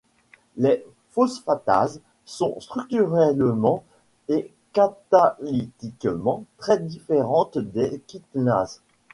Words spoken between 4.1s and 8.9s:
et catalytiquement très différentes des kinases.